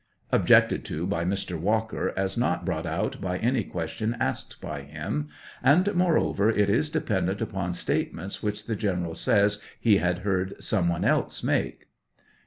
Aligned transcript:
[Objected 0.31 0.83
to 0.85 1.05
by 1.05 1.23
Mr. 1.23 1.59
Walker 1.59 2.11
as 2.17 2.35
not 2.35 2.65
brought 2.65 2.87
out 2.87 3.21
by 3.21 3.37
any 3.37 3.63
question 3.63 4.17
asked 4.19 4.59
by 4.59 4.81
him; 4.81 5.29
and 5.61 5.93
moreover, 5.93 6.49
it 6.49 6.71
is 6.71 6.89
de 6.89 7.01
pendent 7.01 7.39
upon 7.39 7.71
statements 7.71 8.39
whieli 8.39 8.65
the 8.65 8.75
General 8.75 9.13
says 9.13 9.61
he 9.79 9.97
had 9.97 10.19
heard 10.25 10.55
some 10.59 10.89
one 10.89 11.05
else 11.05 11.43
make. 11.43 11.85